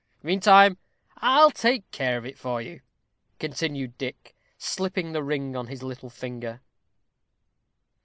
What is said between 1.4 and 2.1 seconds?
take